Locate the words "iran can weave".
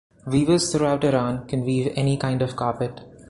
1.03-1.93